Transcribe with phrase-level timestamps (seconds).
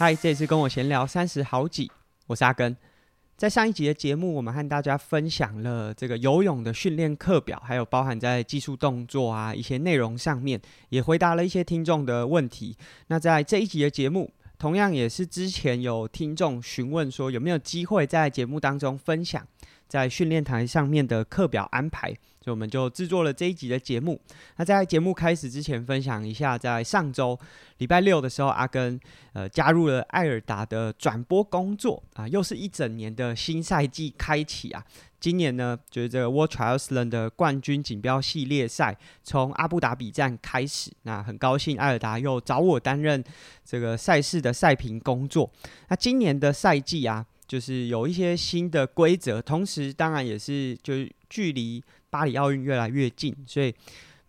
[0.00, 1.92] 嗨，这次跟我闲聊三十好几，
[2.26, 2.74] 我是阿根。
[3.36, 10.58] 在上一集的节目，我们和大家分享了这个游泳的训练课表，还有包含在技术动作啊一些内容上面，
[10.88, 12.74] 也回答了一些听众的问题。
[13.08, 19.46] 那在这一集的节目，同样也是之前有听众询问说有没有机会在节目当中分享
[19.90, 22.16] 在训练台上面的课表安排。
[22.42, 24.18] 所以我们就制作了这一集的节目。
[24.56, 27.38] 那在节目开始之前，分享一下，在上周
[27.76, 28.98] 礼拜六的时候，阿根
[29.34, 34.82] 呃加入了艾尔达的转播工作啊，又是一整年的新赛季开启啊。
[35.20, 40.90] 今年呢，就是这个 World Triathlon 的冠军锦标系列赛从阿布达比站开始。
[41.02, 43.22] 那很高兴艾尔达又找我担任
[43.62, 45.50] 这个赛事的赛评工作。
[45.88, 51.82] 那今年的赛季啊，就是有一些新的规则，同时当然也是就是距离。
[52.12, 53.72] 巴黎奥运越来越近，所以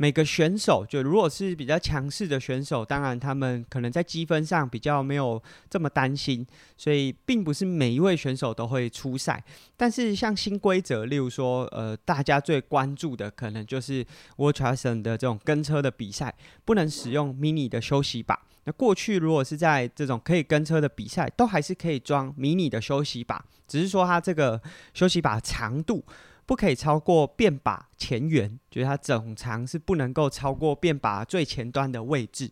[0.02, 5.40] 每个选手就如果是比较强势的选手，当然他们可能在积分上比较没有
[5.70, 6.44] 这么担心，
[6.76, 9.44] 所以并不是每一位选手都会出赛。
[9.78, 14.04] 但是像新规则，例如说，呃，大家最关注的可能就是
[14.38, 16.34] w a t c h a s o n 的这种跟车的比赛，
[16.66, 18.36] 不能使用 mini 的休息把。
[18.64, 24.60] 那过去如果是在这种可以跟车的比赛，都还是可以装 mini 的休息把，只是说它这个
[24.96, 26.04] 休息把长度。
[26.52, 32.52] 不可以超过变把前缘，就是它总长是不能够超过变把最前端的位置。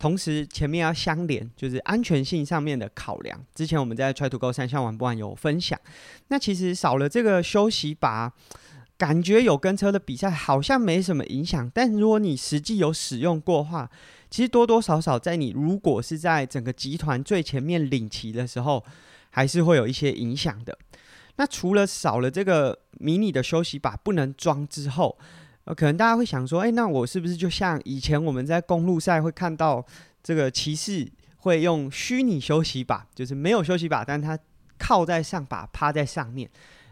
[0.00, 3.40] 同时前面要相连，就是安全性上面的考量。
[3.54, 5.78] 之前我们在 Try to Go 三项玩不玩有分享。
[6.26, 8.32] 那其实少了这个休息把，
[8.98, 11.70] 感觉有跟车的比赛好像没什么影响。
[11.72, 13.88] 但如果你实际有使用过的话，
[14.28, 18.84] 其实多多少少在你如果是在整个集团最前面领骑的时候，
[19.30, 20.76] 还是会有一些影响的。
[21.36, 25.16] 那除了少了这个迷你的休息把不能装之后，
[25.64, 29.84] 呃，可能大家会想说，诶，那我是不是就像以前我们在公路赛会看到
[30.22, 34.38] 这个骑士会用虚拟休息把，就是没有休息把，但他
[34.78, 36.50] 靠在上把，趴在上面。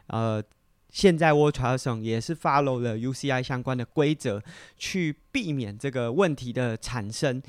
[0.08, 0.42] 呃，
[0.90, 4.42] 现在 Waterstone 也是 follow 了 UCI 相关的规则，
[4.76, 7.42] 去避免这个问题的产生，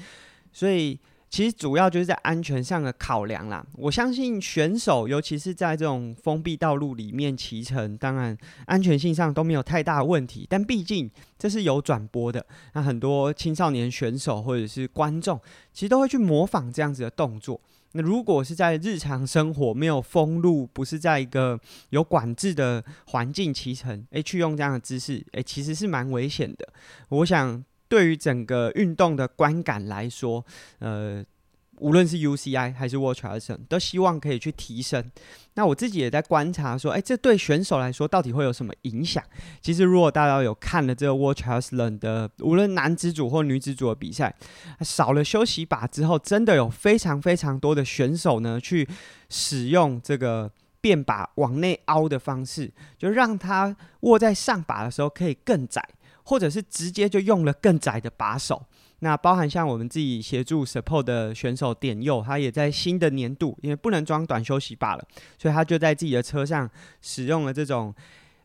[0.52, 1.00] 所以。
[1.36, 3.62] 其实主要就是在安全上的考量啦。
[3.74, 8.38] 我相信选手，尤其是在这种封闭道路里面骑乘，当然
[8.68, 10.48] 安全性上都没有太大问题。
[10.50, 15.38] 但毕竟这是有转播的，那很多青少年选手或者是观众，
[15.74, 17.60] 其实都会去模仿这样子的动作。
[17.92, 21.60] 那如果是在日常生活没有封路，不是在一个
[21.90, 26.66] 有管制的环境骑乘，诶，去用这样的姿势，诶，其实是蛮危险的。
[27.10, 27.62] 我想。
[27.88, 30.46] 对于整个运动的观感来说，
[30.80, 31.24] 呃，
[31.80, 35.12] 无论是 UCI 还是 World Triathlon 都希望可以去提升。
[35.56, 39.24] 那我自己也在观察说，哎，这对选手来说到底会有什么影响？
[39.62, 44.34] 其实，如果大家有看了这个 World Triathlon 的，无论男子组或女子组的比赛，
[44.82, 48.88] 少了休息把之后，真的有非常非常多的选手呢，去
[49.30, 50.52] 使用这个
[50.82, 55.86] 变把往内凹的方式，就让他握在上把的时候可以更窄。
[56.26, 58.62] 或者是直接就用了更窄的把手，
[59.00, 66.70] 那包含像我们自己协助 support 的选手点佑，他也在新的年度，因为不能装短休息把了，所以他就在自己的车上
[67.00, 67.94] 使用了这种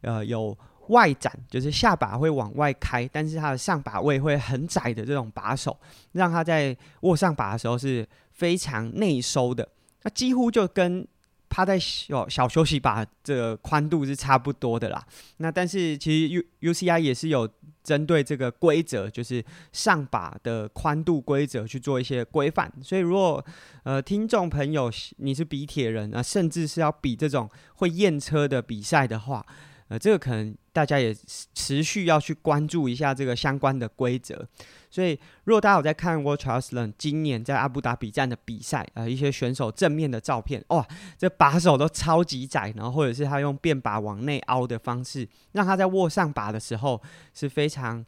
[0.02, 0.56] 呃有
[0.88, 5.76] 外展，就是下巴会往外开，但是他的上把位会很窄的这种把手，
[6.12, 9.66] 让他在握上把的时候是非常内收的，
[10.02, 11.08] 那几乎就跟。
[11.50, 15.04] 趴在小小休息把这个宽度是差不多的啦。
[15.36, 17.46] 那但是其实 U UCI 也是有
[17.82, 22.72] 针对这个规则，就是上把的宽度规则去做一些规范。
[22.80, 23.44] 所以如果
[23.82, 29.44] 呃听众朋友你是比铁人啊，甚至是要比这种会验车的比赛的话，
[29.90, 31.12] 呃，这个可能大家也
[31.52, 34.46] 持续要去关注一下这个相关的规则。
[34.88, 40.86] 所以，如果大家有在看 World Triathlon 今年在阿布达比站的比赛，呃，一些选手正面的照片，哇，
[41.18, 47.02] 这把手都超级窄，然后或者是他用便把往内凹的方式，让他在握上把的时候
[47.34, 48.06] 是非常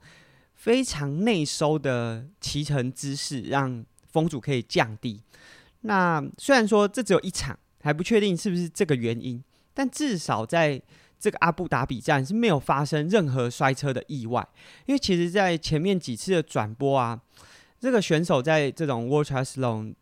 [0.54, 5.20] 非常内收的骑乘姿势，让风阻可以降低。
[5.80, 9.42] 那虽然说这只有一场，还不确定是不是这个原因，
[9.74, 10.80] 但至少在。
[11.22, 14.44] 这个阿布达比站是没有发生任何摔车的意外，
[14.86, 17.20] 因为其实，在前面几次的转播啊，
[17.78, 19.94] 这个选手在这种 World Triathlon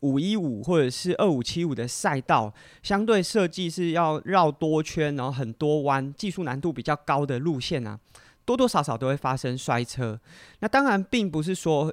[0.00, 7.98] 五一五或者是二五七五的赛道，相对设计是要绕多圈，然后很多弯，技术难度比较高的路线啊，
[8.44, 10.20] 多多少少都会发生摔车。
[10.58, 11.90] 那当然，并不是说。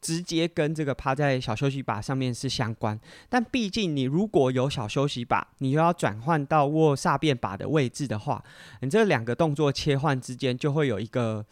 [0.00, 2.98] 直接跟这个趴在小休息把上面是相关，
[3.28, 8.42] 但毕竟你如果有小休息把，你又要转换到握煞变把的位置的话，
[8.80, 11.44] 你这两个动作切换之间就会有一个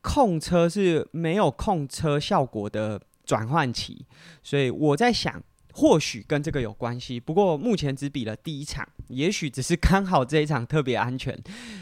[0.00, 4.06] 控车是没有控车效果的转换期，
[4.42, 5.42] 所以我在想，
[5.72, 7.20] 或许跟这个有关系。
[7.20, 11.38] 不过目前只比了第一场，也许只是刚好这一场特别安全。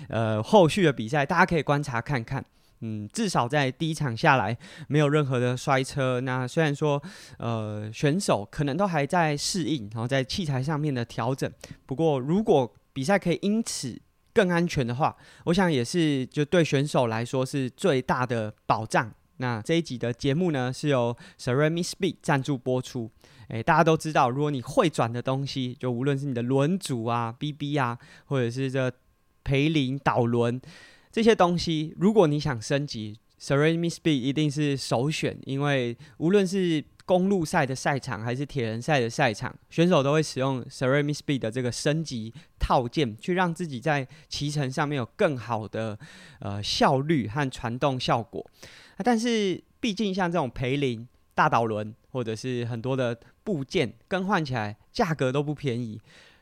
[0.08, 2.44] 呃，后续的比赛大家可以观察看看。
[2.80, 4.56] 嗯，至少在第一场下来
[4.88, 6.20] 没有任何的摔车。
[6.20, 7.02] 那虽然说，
[7.38, 11.50] 呃，选手可能都还在适应，然后在器材上面的调整。
[11.86, 14.00] 不过，如果比赛可以因此
[14.32, 15.16] 更安全的话，
[15.46, 19.12] 我想也是就对选手来说是最大的保障。
[19.38, 23.10] 那这一集的节目呢，是由 Ceramic Speed 赞助播出。
[23.48, 28.92] 诶，大家都知道，如果你会转的东西，就无论是你的轮组啊、BB 啊，或者是这
[29.42, 30.60] 培林导轮。
[31.10, 45.98] 这些东西，如果你想升级，Ceramic Speed 一定是首选，因为无论是公路赛的赛场还是铁人赛的赛场，选手都会使用 Ceramic Speed 的这个升级套件，去让自己在骑乘上面有更好的
[46.40, 48.44] 呃效率和传动效果。
[48.98, 55.98] 但是毕竟像这种培林大导轮或者是很多的部件更换起来，价格都不便宜。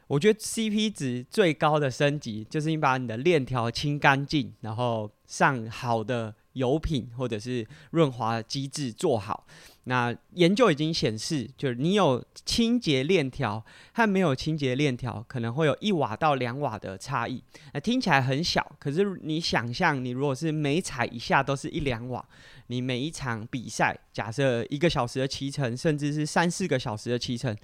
[0.09, 9.47] 我觉得 CP 值最高的升级，就是你把你的链条清干净，然后上好的油品或者是润滑机制做好。
[9.89, 13.65] 那研究已经显示，就是你有清洁链条
[13.95, 17.43] 和没有清洁链条，可能会有一瓦到两瓦的差异。
[17.73, 22.25] 那听起来很小，可是你想象，你如果是每踩一下都是一两瓦，
[22.69, 27.57] 你每一场比赛，假设一个小时的骑乘，甚至是三四个小时的骑乘。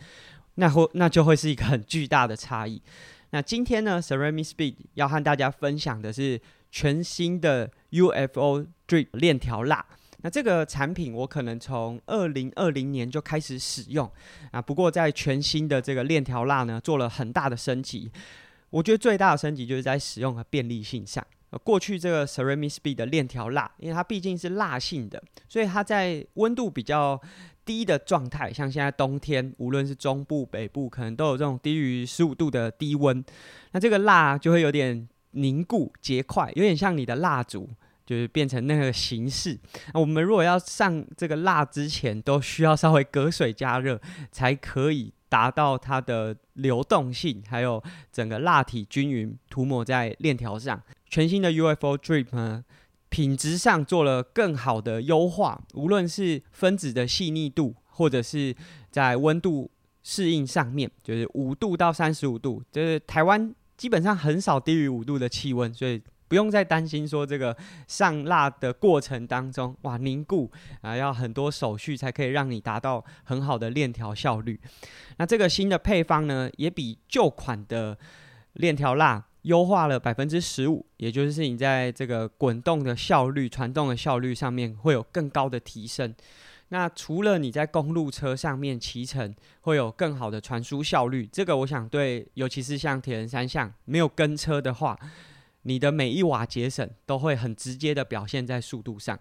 [0.57, 2.81] 那会那就会是一个很巨大的差异。
[3.31, 6.41] 那今天呢，Ceramic Speed 要和大家分享的是
[6.71, 9.85] 全新的 UFO Drip 链条蜡。
[10.25, 14.09] 那这个产品我可能从二零二零年就开始使用
[14.53, 18.11] 啊，不过在全新的这个链条蜡呢，做了很大的升级。
[18.71, 21.27] 我觉得最大的升级就是在使用和便利性上。
[21.59, 27.21] 过去这个 Ceramic Speed 的链条蜡，因为它毕竟是蜡性的，所以它在温度比较
[27.65, 33.25] 低的状态，像现在冬天，无论是中部、北部，可能都有这种低于十五度的低温，
[33.73, 37.69] 那这个蜡就会有点凝固结块，有点像你的蜡烛，
[38.05, 39.59] 就是变成那个形式。
[39.93, 44.01] 那我们如果要上这个蜡之前，都需要稍微隔水加热，
[44.31, 50.83] 才可以达到它的流动性，还有整个蜡体均匀涂抹在链条上。
[51.13, 52.65] 全新的 UFO Drip 呢，
[53.11, 58.57] 品质上做了更好的优化，无论是分子的细腻度，或者是
[58.91, 59.71] 在温度
[60.03, 67.55] 适应上面，就是五度到三十五度，就是台湾基本上很少低于五度的气温，所以不用再担心说这个
[67.87, 70.51] 上蜡的过程当中，哇，凝固
[70.81, 74.59] 啊，要很多手续才可以让你达到很好的链条效率。
[75.19, 77.99] 那这个新的配方呢，也比旧款的
[78.55, 79.27] 链条蜡。
[79.43, 86.15] 优化了百分之十五，也就是你在这个滚动的效率、传动的效率上面会有更高的提升。
[86.69, 94.99] 那除了你在公路车上面骑乘会有更好的传输效率，这个我想对，尤其是像铁人三项没有跟车的话，
[95.63, 99.19] 你的每一瓦节省都会很直接的表现在速度上。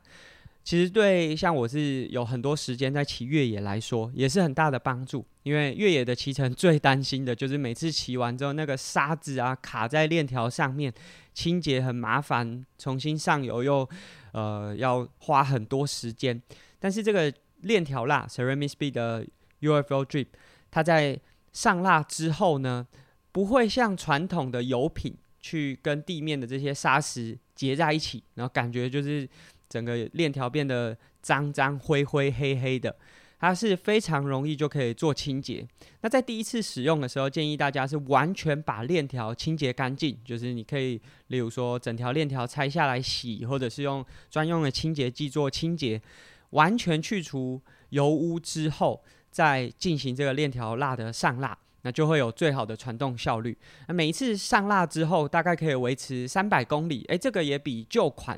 [0.63, 5.25] 其实对像我是有很多时间在骑越野来说，也是很大的帮助。
[5.43, 10.93] 因为越野的骑乘 最担心的就是每次骑完之后，那个沙子啊卡在链条上面，
[11.33, 13.89] 清洁很麻烦，重新上油又
[14.33, 16.39] 呃要花很多时间。
[16.79, 19.25] 但是这个链条蜡 Ceramic Speed 的
[19.61, 20.27] UFO Drip，
[20.69, 21.19] 它在
[21.51, 22.87] 上蜡之后呢，
[23.31, 29.27] 不会像传统的油品去跟地面的这些砂石结在一起，然后感觉就是。
[29.71, 32.93] 整个链条变得脏脏灰灰黑黑的，
[33.39, 35.65] 它是非常容易就可以做清洁。
[36.01, 46.01] 那在第一次使用的时候，建议大家是完全把链条清洁干净，就是你可以，例如说整条链条拆下来洗，或者是用专用的清洁剂做清洁，
[46.49, 47.61] 完全去除
[47.91, 49.01] 油污之后，
[49.31, 53.57] 再进行这个链条蜡的上蜡，那就会有最好的传动效率。
[53.87, 58.37] 那每一次上蜡之后，大概可以维持三百公里，诶，这个也比旧款。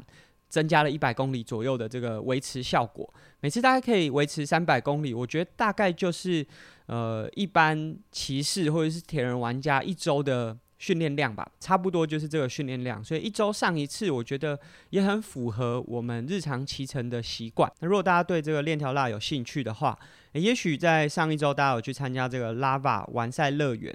[0.53, 6.45] 增加了一百公里左右的这个维持效果，每次大概可以维持三百公里，我觉得大概就是
[6.85, 14.59] 呃一般骑士或者是铁人玩家一周的训练量吧，差不多就是这个训练量，所以一周上一次，我觉得
[14.91, 17.67] 也很符合我们日常骑乘的习惯。
[17.79, 19.97] 那如果大家对这个链条蜡有兴趣的话，
[20.33, 23.91] 也许在上一周大家有去参加这个 Lava 完赛乐园，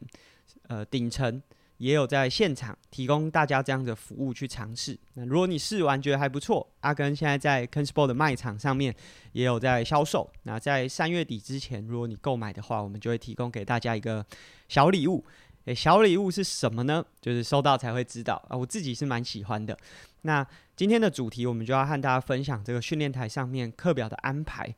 [0.66, 1.40] 呃，顶层。
[1.78, 4.98] 也有在现场提供大家这样的服务去尝试。
[5.14, 8.94] 那如果你试完觉得还不错，阿根现在在 KenSport 的卖场上面
[9.32, 10.30] 也有在销售。
[10.42, 14.24] 那在三月底之前，如果你购买的话，我们就会提供给大家一个
[14.68, 15.24] 小礼物。
[15.64, 17.04] 诶，小礼物是什么呢？
[17.20, 18.56] 就是收到才会知道啊。
[18.56, 19.76] 我自己是蛮喜欢的。
[20.22, 24.74] 那今天的主题，我们就要和大家分享这个训练台上面课表的安排。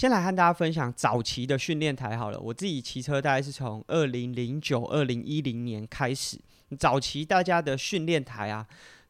[0.00, 2.40] 先来和大家分享早期的训练台好了。
[2.40, 6.40] 我自己骑车大概是从二零零九、二零一零年开始，
[6.78, 8.66] 早期大家的训练台啊，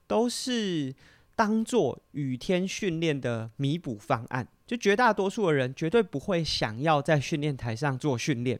[0.08, 0.92] 都是
[1.36, 4.44] 当做雨天训练的弥补方案。
[4.66, 8.58] 就绝大多数的人绝对不会想要在训练台上做训练，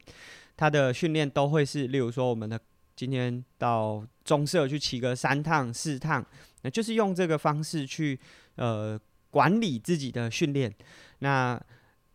[0.55, 2.57] 他的训练都会是，例如说我们的
[2.95, 6.25] 今天到中社去骑个三趟四趟，
[6.61, 8.17] 那就是用这个方式去
[8.55, 8.97] 呃
[9.29, 10.73] 管理自己的训练。
[11.19, 11.61] 那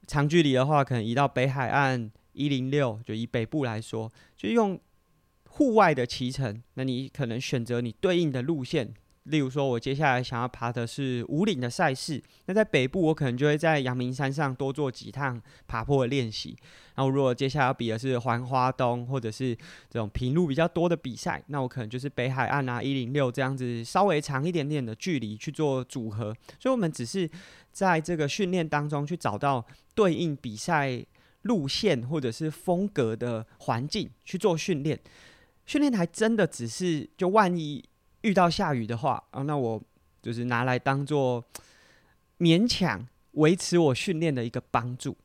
[0.06, 4.78] 长距离的话，可能移到北海岸一零六，就以北部来说，就用
[5.48, 8.94] 户外的骑乘，那你可能选择你对应的路线。
[9.24, 16.56] 例如说，我接下来想要爬的是五岭的赛事，那在北部我可能就会在阳明山上多做几趟爬坡的练习。
[16.94, 19.52] 然后，如果接下来要比的是环花东或者是
[19.90, 26.32] 这种平路比较多的比赛，那我可能就是北海岸啊、一零六这样子稍微长一点点的距离去做组合。
[26.60, 27.28] 所以，我们只是
[27.72, 29.66] 在这个训练当中去找到
[29.96, 31.04] 对应比赛
[31.42, 34.96] 路线或者是风格的环境去做训练。
[35.64, 37.82] 训练台真的只是就万一。
[38.22, 39.80] 遇到下雨的话啊，那我
[40.20, 41.44] 就是拿来当做
[42.40, 45.16] 勉强维持我训练的一个帮助。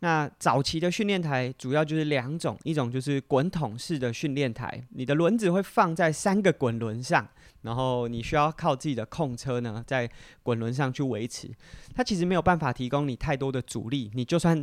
[0.00, 7.26] 那早期的训练台主要就是两种，一种就是滚筒式的训练台，你的轮子会放在三个滚轮上，
[7.62, 10.08] 然后你需要靠自己的控车呢，在
[10.42, 11.50] 滚轮上去维持。
[11.94, 14.62] 它其实没有办法提供你太多的阻力，你就算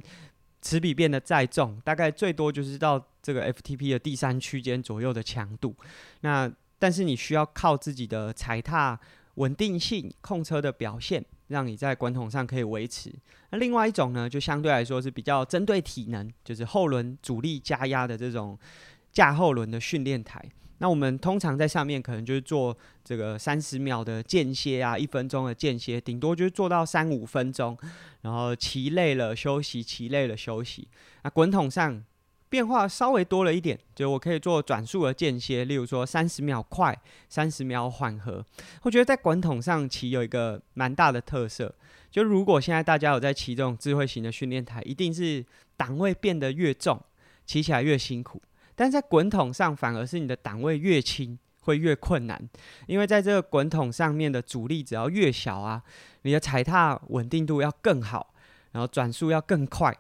[0.62, 5.76] 齿比变得再重，大概最多就是到这个 FTP 的第三区间左右的强度。
[6.22, 9.00] 那但是你需要靠自己的踩踏
[9.36, 13.14] 稳定性、控车的表现，让你在滚筒上可以维持。
[13.52, 18.58] 那另外一种呢，就相对来说是比较针对体能，就是后轮阻力加压的这种
[19.12, 20.44] 架后轮的训练台。
[20.80, 27.78] 那我们通常在上面可能就是做这个三十秒的间歇啊，一分钟的间歇，顶多就是做到三五分钟，
[28.22, 30.88] 然后骑累了休息，骑累了休息。
[31.24, 32.04] 那滚筒上。
[32.54, 36.96] 变化稍微多了一点，就我可以做转速的间歇，例如说三十秒快，
[37.28, 38.46] 三十秒缓和。
[38.84, 41.74] 我觉得在滚筒上骑有一个蛮大的特色，
[42.12, 45.44] 就如果现在大家有在骑这种智慧型的训练台，一定是
[45.76, 47.02] 档位变得越重，
[47.48, 48.40] 骑起来越辛苦。
[48.76, 52.40] 但在滚筒上反而是你的档位越轻，会越困难，
[52.86, 55.82] 因为在这个滚筒上面的阻力只要越小啊，
[56.22, 58.32] 你的踩踏稳定度要更好，
[58.74, 59.92] 然后转速要更快。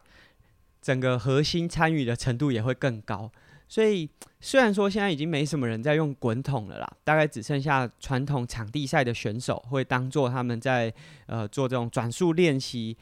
[0.84, 3.32] 整个核心参与的程度也会更高，
[3.70, 4.10] 所以
[4.42, 10.94] 虽然说现在已经没什么人在用滚筒了啦，大概只剩下传统场地赛的选手会当做他们在
[11.26, 12.98] 呃做这种转速练习、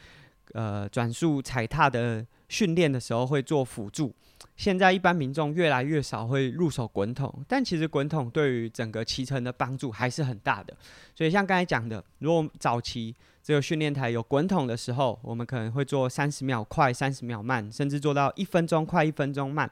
[0.53, 4.13] 呃转速踩踏的训练的时候会做辅助。
[4.55, 10.75] 现在一般民众越来越少会入手滚筒，但其实滚筒对于整个骑乘的帮助还是很大的。
[11.15, 19.69] 所以像刚才讲的，如果早期这个训练台有滚筒的时候，我们可能会做三十秒快、三十秒慢，甚至做到一分钟快、一分钟慢，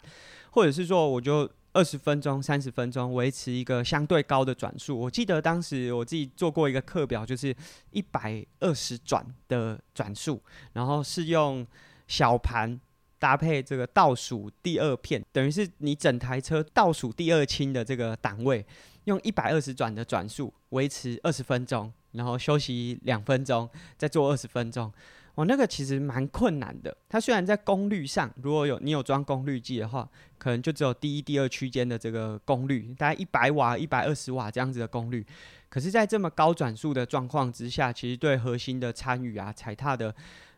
[0.51, 4.99] 或者是说我就二十分钟、三十分钟维持一个相对高的转速。
[4.99, 7.55] 我记得当时我自己做过一个课表，就是
[7.91, 10.41] 一百二十转的转速，
[10.73, 11.65] 然后是用
[12.07, 12.79] 小盘。
[13.21, 18.65] 搭配这个倒数第二片，等于是你整台车倒数第二轻的这个档位，
[19.05, 24.91] 用一百二十转的转速维持二十分钟，然后休息两分钟，再做二十分钟。
[25.35, 26.95] 我那个其实蛮困难的。
[27.07, 35.25] 它虽然在功率上，如果有你有装功率计的话，可能就只有第一、第二区间的这个功率，大概一百瓦、一百二十瓦这样子的功率。
[35.69, 40.13] 可是，在这么高转速的状况之下，其实对核心的参与啊、踩踏的。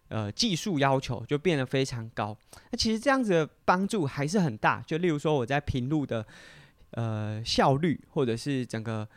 [0.07, 2.38] 呃，技术要求就变得非常高。
[2.69, 4.83] 那其实这样子的帮助还是很大。
[4.86, 6.27] 就例如说，我在平路的
[6.91, 9.07] 呃效率，或者是整个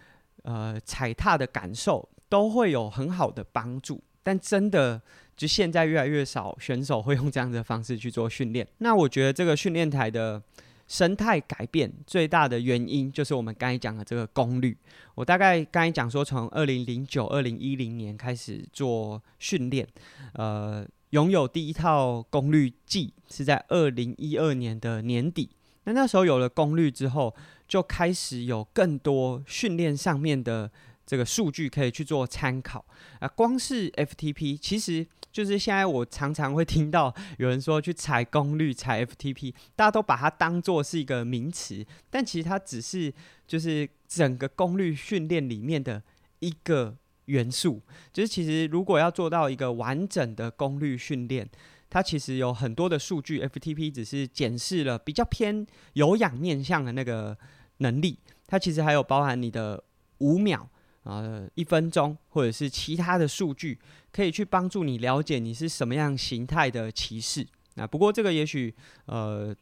[0.42, 4.02] 呃踩踏的感受，都会有很好的帮助。
[4.22, 5.00] 但真的，
[5.36, 8.66] 就现在越来越少选手会用这样的方式去做训练。
[8.78, 10.42] 那我觉得这个训练台的。
[10.86, 14.76] 生态改变最大的原因就是我们刚才讲的这个功率。
[15.14, 19.88] 我大概刚才讲说，从二零零九、二零一零年开始做训练，
[20.34, 25.48] 呃，拥有第一套功率计是在二零一二年的年底。
[25.84, 27.34] 那那时候有了功率之后，
[27.68, 30.71] 就开始有更多训练上面的
[31.06, 32.85] 这个数据可以去做参考
[33.21, 33.28] 啊。
[33.28, 35.06] 光是 FTP 其实。
[35.35, 43.12] 就是现在，我常常会听到有人说去踩功率、踩 FTP，大家都把它当做是一个名词，但其实它只是
[43.44, 46.00] 就是整个功率训练里面的
[46.38, 47.83] 一个元素。
[48.12, 51.50] 就是其实如果要做到一个完整的功率训练，
[51.94, 57.38] 它其实有很多的数据，FTP 只是检视了比较偏有氧面向的那个
[57.76, 59.84] 能力，它其实还有包含你的
[60.18, 60.68] 五秒。
[61.04, 63.78] 呃一分钟，或者是其他的数据，
[64.10, 67.46] 可以去帮助你了解你是什么样形态的骑士。
[67.74, 68.74] 那不过这个也许
[69.04, 69.54] 呃，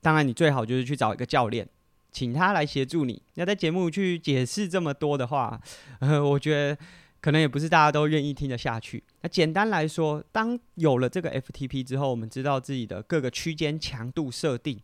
[0.00, 1.68] 当然你最好就是去找一个教练，
[2.12, 3.20] 请他来协助你。
[3.34, 5.60] 要在节目去解释这么多的话，
[5.98, 6.78] 呃，我觉得。
[7.20, 9.02] 可能也不是大家都愿意听得下去。
[9.22, 14.80] 那简单来说，当有了这个 FTP 之后，我们知道自己的各个区间强度设定，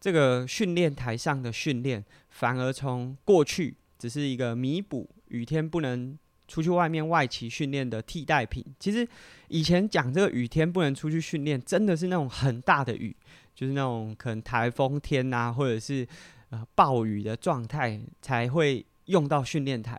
[0.00, 8.64] 这个训练台上的训练，反而从过去只是一个弥补雨天不能出去外面外骑训练的替代品。
[8.80, 9.06] 其实
[9.46, 13.14] 以前讲这个雨天不能出去训练，真的是那种很大的雨，
[13.54, 16.04] 就是那种可能台风天啊，或者是
[16.48, 19.96] 呃暴雨的状态才会用到训练台，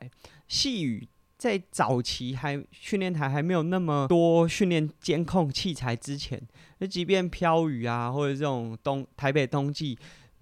[0.49, 1.07] 细雨。
[1.41, 6.39] 在早期还训练台还没有那么多训练监控器材之前，
[6.77, 9.97] 那即便飘雨啊，或者这种冬台北冬季，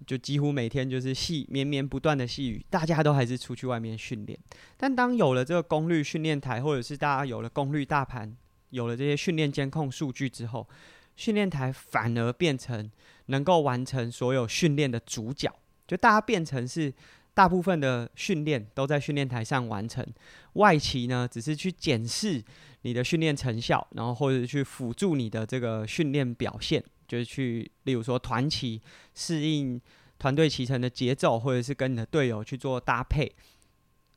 [0.06, 4.38] 就几乎每天就是细绵绵不断的细雨，大家都还是出去外面训练。
[4.76, 8.36] 但当有了这个功率训练台，或者是大家有了功率大盘，
[8.68, 10.68] 有了这些训练监控数据之后，
[11.16, 12.90] 训练台反而变成
[13.28, 15.50] 能够完成所有训练的主角，
[15.86, 16.92] 就大家变成是。
[17.34, 20.06] 大部分的训练都在训练台上完成，
[20.54, 22.42] 外骑呢只是去检视
[22.82, 28.80] 你的训练成效，然后或者去辅助你的这个训练表现，就是去，例如说团骑
[29.14, 29.80] 适应
[30.18, 33.32] 团队骑乘的节奏，或者是跟你的队友去做搭配，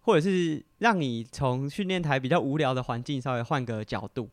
[0.02, 4.30] 或者是让你从训练台比较无聊的环境稍微换个角度。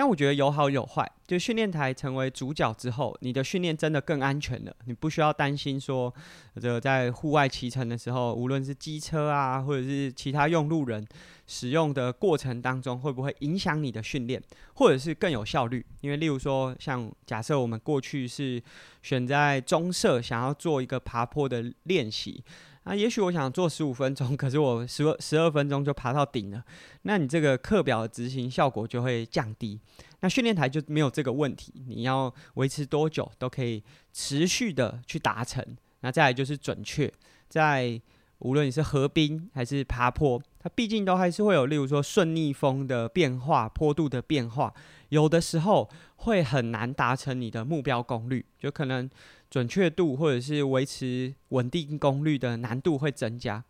[0.00, 4.74] 但我觉得有好有坏，就训练台成为主角之后，你的训练真的更安全了。
[4.86, 6.10] 你不需要担心说，
[6.58, 11.06] 这在户外骑乘的时候，无论是机车啊，或者是其他用路人
[11.46, 14.42] 使用的过程当中，会不会影响你的训练，
[14.72, 15.84] 或者是更有效率？
[16.00, 18.62] 因为例如说，像假设我们过去是
[19.02, 22.42] 选在中社，想要做一个爬坡的练习。
[22.84, 26.64] 啊也许我想做十五分钟， 可是我十十二分钟就爬到顶了。
[27.02, 29.78] 那你这个课表的执行效果就会降低。
[30.20, 35.64] 那训练台就没有这个问题，你要维持多久都可以持续的去达成。
[36.00, 37.12] 那再来就是准确，
[37.48, 38.00] 在
[38.38, 44.72] 无论你是河滨还是爬坡，它毕竟都还是会有，例如说顺逆风的变化、坡度的变化，
[45.10, 49.08] 有的时候会很难达成你的目标功率，就可能。
[49.50, 53.62] 准确度或者是维持稳定功率的难度会增加，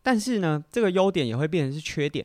[0.00, 2.24] 但是呢，这个优点也会变成是缺点。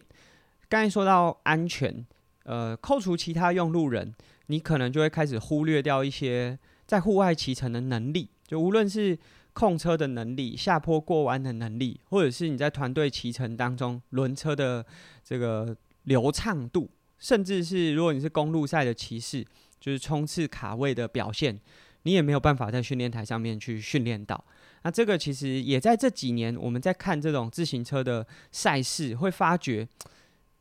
[0.70, 2.06] 刚才说到安全，
[2.44, 4.14] 呃，扣除其他用路人，
[4.46, 9.18] 你可能就会开始忽略掉一些在户外骑乘的能力，就无论是
[9.54, 14.86] 控车的能力、下坡过弯的能力，或者是你在团队骑乘当中轮车的
[15.24, 19.44] 这个流畅度，甚至是如果你是公路赛的骑士，
[19.80, 21.60] 就是冲刺卡位的表现。
[22.04, 24.44] 你也没有办法在训练台上面去训练到。
[24.84, 29.88] 那这个其实也在这几年，我们在看这种自行车的赛事，会发觉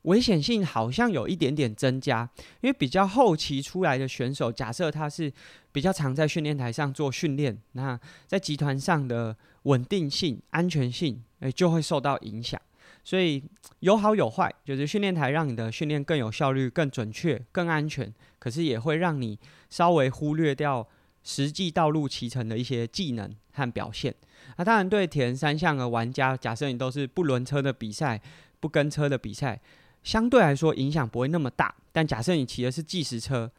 [0.03, 2.29] 危险性好像有一点点增加。
[2.61, 5.33] 因为比较后期出来的选手，假设他是
[5.73, 12.61] 比较常在训练台上做训练，那在集团上的稳定性、安全性，诶，就会受到影响。
[13.03, 13.43] 所以
[13.79, 19.39] 有好有坏，就是训练台让你的训练更有效率、更准确、更安全，可是也会让你
[19.71, 20.87] 稍微忽略掉。
[21.23, 24.15] 实际道路骑乘的一些技能和表现，
[24.57, 28.21] 那当然对铁人三项的玩家，假设你都是不轮车的比赛、
[28.59, 29.61] 不跟车的比赛，
[30.03, 31.75] 相对来说影响不会那么大。
[31.93, 33.51] 但假设你骑的是计时车，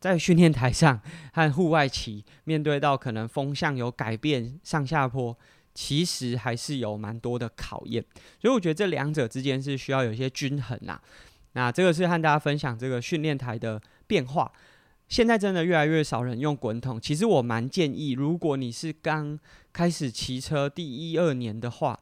[0.00, 1.00] 在训练台上
[1.32, 5.36] 和户外骑，面对到可能风向有改变、上下坡，
[5.74, 8.04] 其实还是有蛮多的考验。
[8.40, 11.00] 所以我觉得这两者之间是需要有一些均衡啦。
[11.52, 14.52] 那这个是和大家分享这个训练台的变化。
[15.08, 17.00] 现在真的越来越少人用滚筒。
[17.00, 19.38] 其实我蛮建议，如果你是刚
[19.72, 21.98] 开始骑车第一二年的话，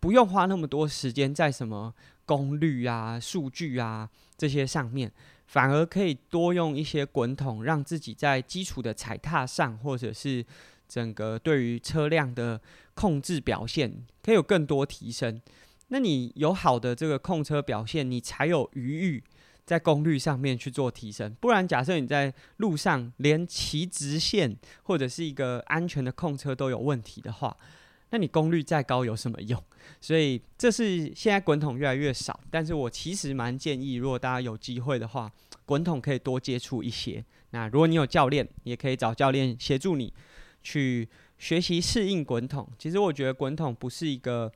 [0.00, 5.12] 不用花那么多时间在什么功率啊、数据啊这些上面，
[5.46, 10.44] 反而可以多用一些滚筒，让自己在基础的踩踏上，或者是
[10.88, 12.60] 整个对于车辆的
[12.94, 15.40] 控制表现，可以有更多提升。
[15.88, 19.22] 那你有好的这个控车表现，你才有余裕。
[19.66, 27.56] 在功率上面去做提升，不然假设你在路上连骑直线或者是一个安全的控车都有问题的话，
[28.10, 29.60] 那你功率再高有什么用？
[30.00, 35.28] 所以这是现在滚筒越来越少，但是我其实蛮建议，如果大家有机会的话，
[35.64, 37.24] 滚筒可以多接触一些。
[37.50, 40.12] 那如果你有教练，也可以找教练协助你
[40.62, 42.68] 去学习适应滚筒。
[42.78, 44.52] 其实我觉得滚筒不是一个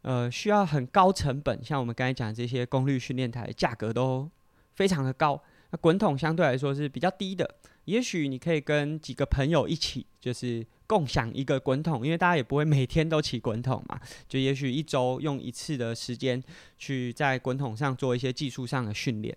[0.00, 4.30] 呃需要很高成本，像我们刚才讲这些功率训练台，价格都。
[4.74, 7.48] 非常的高，那滚筒相对来说是比较低的。
[7.86, 16.42] 也许你可以跟几个朋友一起，就是共享一个滚筒，因为大家也不会每天都骑滚筒嘛，就也许一周用一次的时间
[16.78, 19.36] 去在滚筒上做一些技术上的训练。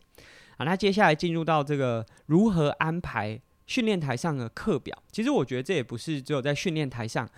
[0.57, 4.97] 好，那接下来进入到这个如何安排训练台上的课表。
[5.11, 7.29] 其实我觉得这也不是只有在训练台上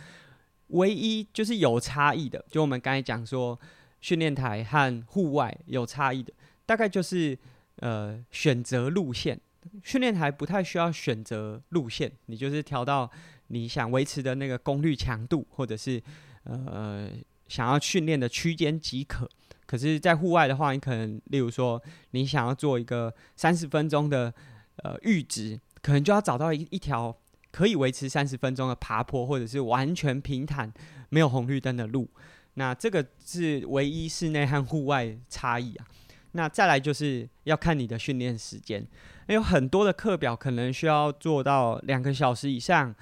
[0.67, 2.45] 唯一就是有差异的。
[2.51, 3.59] 就我们刚才讲说，
[3.99, 6.31] 训练台和户外有差异的，
[6.67, 7.35] 大概就是
[7.79, 9.39] 呃选择路线。
[9.83, 13.09] 训练台不太需要选择路线，你就是调到
[13.47, 16.01] 你想维持的那个功率强度，或者是
[16.43, 17.09] 呃
[17.47, 19.29] 想要训练的区间即可。
[19.65, 21.79] 可是，在户外的话，你可能，例如说，
[22.11, 24.33] 你想要做一个三十分钟的
[24.77, 27.15] 呃阈值，可能就要找到一一条
[27.51, 30.73] 可以维持三十分钟的爬坡，或者是完全平坦、
[31.09, 32.09] 没有红绿灯的路。
[32.55, 35.85] 那这个是唯一室内和户外差异啊。
[36.33, 38.85] 那再来就是要看你的训练时间，
[39.27, 42.93] 有很多的课表可能需要做到两个小时以上。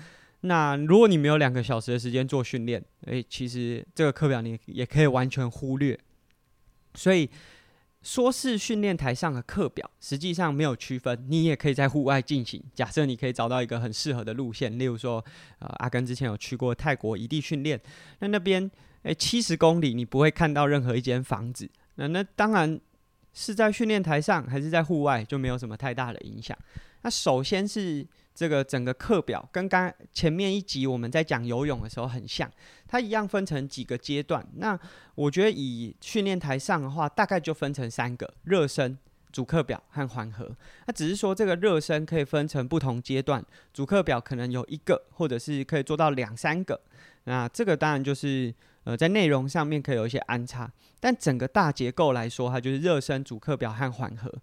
[0.42, 6.00] 那如果你没有两个小时的时间做训练，诶，其实这个课表你也可以完全忽略。
[6.94, 7.30] 所以
[8.04, 11.26] 说是训练台上的课表，实际上没有区分。
[11.28, 12.64] 你也可以在户外进行。
[12.74, 15.24] 假设你可以找到一个很适合的路线，例如说，
[15.60, 17.82] 呃，阿根之前有去过泰国移地训练，
[18.20, 18.70] 那那边
[19.02, 21.70] 诶七十公里，你不会看到任何一间房子。
[21.96, 22.80] 那那当然
[23.38, 26.58] 是在训练台上还是在户外，就没有什么太大的影响。
[27.04, 28.06] 那首先是。
[28.38, 32.48] 这个整个课表跟刚前面一集我们在讲游泳的时候很像，
[32.88, 34.46] 它一样分成几个阶段。
[34.58, 34.80] 那
[35.16, 38.96] 我觉得以训练台上的话，大概就分成三个：热身、
[39.38, 40.50] 主课表和缓和。
[40.88, 46.82] 那只是说这个热身可以分成不同阶段，主课表可能有一个，或者是可以做到两三个。
[47.26, 48.52] 那这个当然就是
[48.84, 50.68] 呃在内容上面可以有一些安插，
[51.00, 54.34] 但整个大结构来说，它就是热身、主课表和缓和。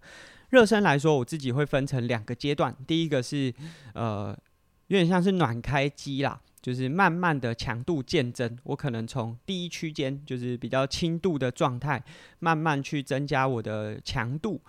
[0.51, 2.73] 热身来说，我自己会分成两个阶段。
[2.87, 3.53] 第一个是，
[3.95, 4.33] 呃，
[4.87, 8.57] 有点像是暖开机啦，就是慢慢的强度渐增。
[8.63, 12.03] 我可能从第一区间，就是比较轻度的状态，
[12.39, 14.59] 慢慢去增加我的强度。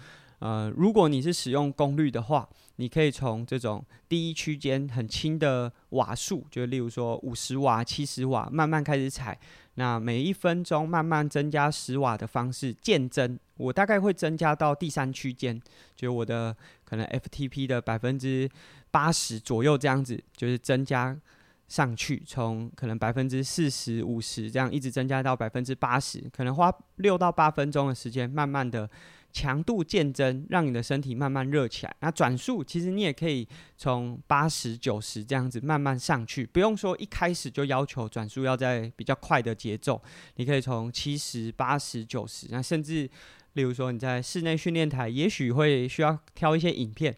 [0.41, 9.39] 呃，如果你是使用功率的话，你可以从这种第一区间很轻的瓦数，就例如说五十瓦、七十瓦，慢慢开始踩。
[9.77, 15.59] 那每一分钟慢慢增加十瓦的方式渐增，我大概会增加到第三区间，
[15.97, 16.55] 就我的
[16.85, 18.47] 可能 FTP 的百分之
[18.91, 21.19] 八十左右这样子，就是增加
[21.69, 28.89] 上去，从可能百分之四十五十这样一直增加到百分之八十，可能花六到八分钟的时间，慢慢的。
[29.33, 31.95] 强度渐增，让你的身体慢慢热起来。
[32.01, 40.01] 那转速其实你也可以从八十九十这样子慢慢上去，不用说一开始就要求转速要在比较快的节奏。
[40.37, 43.07] 你可以从七十八十九十，那甚至
[43.53, 47.15] 例如说你在室内训练台，也许会需要挑一些影片，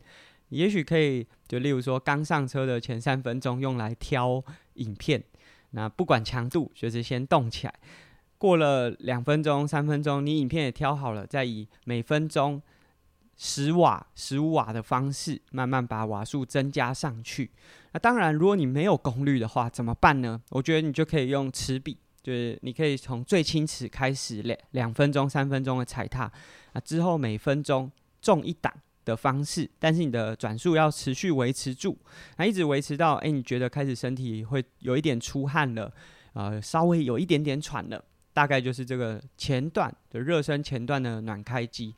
[0.49, 5.25] 也许可以就例如说刚上车的前三分钟用来挑影片。
[5.71, 7.75] 那不管强度，就是先动起来。
[8.39, 12.63] 过了两分钟、三分钟，你影片也挑好了，再以每分钟
[13.37, 17.51] 十瓦、十五瓦的方式，慢慢把瓦数增加上去。
[17.93, 20.41] 那当然，如果你没有功率的话，怎么办呢？
[20.51, 26.33] 我觉得你就可以用齿比，就是你可以从最轻齿开始，两两分钟、三分钟的踩踏
[26.73, 27.91] 啊，之后每分钟
[28.23, 28.73] 重一档
[29.09, 31.97] 的方式，但是你的转速要持续维持住，
[32.37, 35.91] 那一直维持到诶，你觉得开始身体会有一点出汗了，
[36.35, 38.05] 呃，稍微有一点点喘了。
[38.35, 41.93] 大概就是这个前段的热身，前段的暖开机。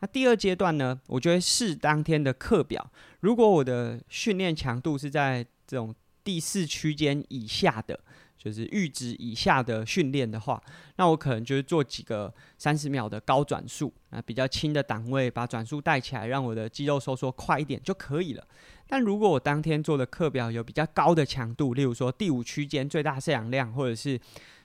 [0.00, 2.90] 那第二阶段呢，我觉得是当天的课表。
[3.20, 7.98] 如果我的训练强度是在这种第四区间以下的，
[8.46, 10.62] 就是阈值以下的训练的话，
[10.94, 18.46] 那我可能就是做几个三十秒的高转速，啊，比较轻的档位，把转速带起来，让我的肌肉收缩快一点就可以了。
[18.86, 24.16] 但如果我当天做的课表有比较高的强度，例如说第五区间最大摄氧量，或者是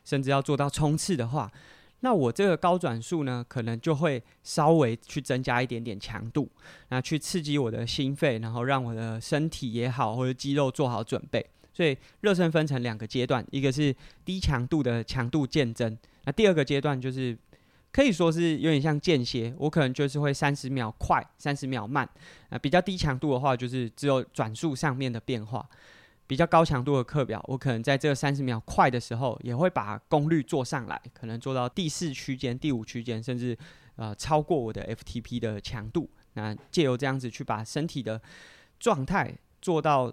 [0.06, 1.52] 甚至要做到冲刺的话，
[2.02, 6.48] 那我这个高转速呢，可能就会稍微去增加一点点强度，
[6.90, 11.44] 那去刺激我的心肺，然后让我的身体也好，或者肌肉做好准备。
[11.74, 17.38] 所以热身分成两个阶段，一个是低强度的强度渐增，那第二个阶段就是
[17.92, 22.08] 可以说是有点像间歇，我可能就是会三十秒快，三十秒慢。
[22.50, 25.68] 啊比较低强度的话，就是只有转速上面的变化。
[26.28, 33.58] 比较高强度的课表，我可能在这三十秒快的时候，也会把功率做上来，可能做到第四区间、第五区间，甚至
[33.98, 36.10] 呃超过我的 FTP 的强度。
[36.36, 38.22] 那借由这样子去把身体的
[38.80, 40.10] 状态做到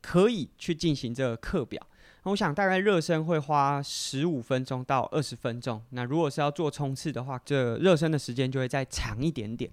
[0.00, 1.84] 可以去进行这个课表。
[2.24, 5.82] 那我想大概热身会花十五分钟到二十分钟。
[5.90, 9.70] 那如果是要做冲刺的话，这热身的时间就会再长一点点。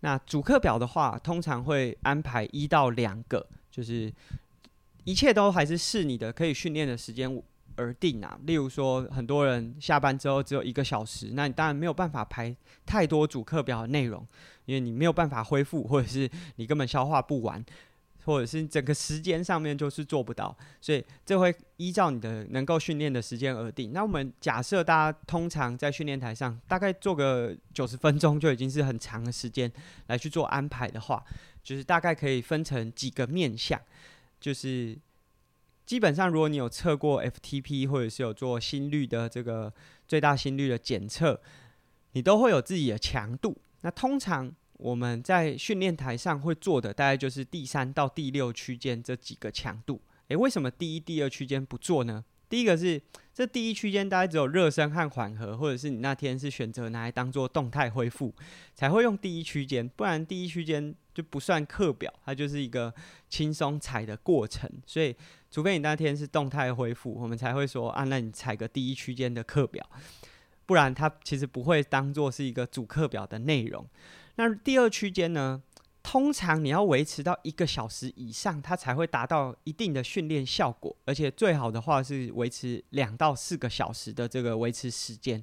[0.00, 4.12] 那主课表的话，通常会安排一到两个，就是。
[5.04, 7.42] 一切都还是视你的可以训练的时间
[7.74, 8.38] 而定啊。
[8.44, 14.24] 例如说，很多人下班之后只有一个小时，那你当然没有办法排太多主课表的内容，
[14.64, 17.60] 因为你没有办法恢复，或者是你根本消化不完。
[18.24, 23.92] 或者是整个时间上面就是做不到，所以这会依照你的能够训练的时间而定。
[23.92, 29.70] 那我们假设大家通常在训练台上大概做个九十分钟就已经是很长的时间
[30.06, 31.24] 来去做安排的话，
[31.62, 33.80] 就是大概可以分成几个面向，
[34.40, 34.96] 就是
[35.84, 39.72] 基本上如果你有测过 FTP 或者是有做心率的这个
[40.06, 41.40] 最大心率的检测，
[42.12, 43.56] 你都会有自己的强度。
[43.80, 50.00] 那通常我们在训练台上会做的大概就是第三到第六区间这几个强度。
[50.28, 52.24] 诶，为什么第一、第二区间不做呢？
[52.48, 53.00] 第一个是
[53.32, 58.34] 这第一区间大概只有热身和缓和，或者是你那天是选择拿来当做动态恢复，
[58.74, 62.92] 才会用第一区间，不然第一区间就不算课表，它就是一个
[63.28, 64.70] 轻松踩的过程。
[64.84, 65.14] 所以，
[65.50, 69.88] 除非你那天是动态恢复，我们才会说啊，那你踩个第一区间的课表，
[70.66, 73.86] 不然它其实不会当做是一个主课表的内容。
[74.36, 75.62] 那第二区间呢？
[76.02, 85.42] 通常你要维持到一个小时以上，它才会达到一定的训练效果，而且最好的话是维持两到四个小时的这个维持时间。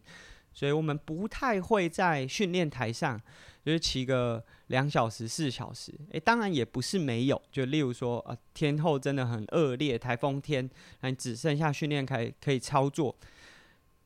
[0.51, 3.17] 所以我们不太会在训练台上
[3.63, 5.93] 就是骑个两小时、四小时。
[6.11, 13.15] 诶，当然也不是没有，就例如说，啊，天候真的很恶劣，台风天，那你只剩下训练台可以操作。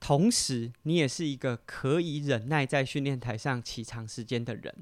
[0.05, 4.75] 同时，你也是一个可以忍耐在训练台上骑长时间的人。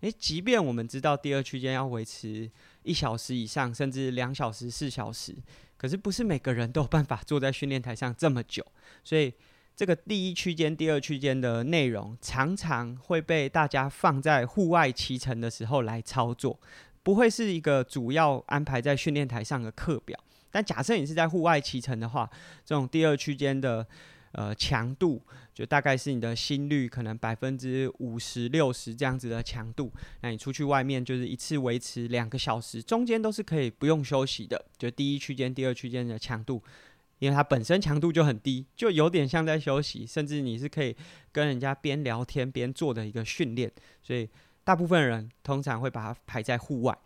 [0.00, 2.50] 诶，即便我们知道第二区间要维持
[2.82, 5.36] 一小时以上，甚至两小时、四小时，
[5.76, 8.64] 可是不是每个人都有办法坐在训练台上这么久。
[9.04, 9.34] 所以，
[9.76, 16.58] 这个第一区间、第二区间的内容常常会被大家放在户外骑乘的时候来操作，
[17.02, 20.18] 不会是一个主要安排在训练台上的课表。
[20.50, 22.30] 但假设你是在户外骑乘的话，
[22.64, 23.86] 这种第二区间的。
[24.32, 29.92] 呃，强度就大概是你的心率可能百分之五十六十这样子的强度。
[30.22, 34.64] 那你出去外面就是一次维持两个小时，中间都是可以不用休息的。
[34.78, 36.62] 就第一区间、第二区间的强度，
[37.18, 40.96] 因为它本身强度就很低，就有点像在休息，甚至你是可以
[41.30, 43.70] 跟人家边聊天边做的一个训练。
[44.02, 44.26] 所以
[44.64, 46.98] 大部分人通常会把它排在户外。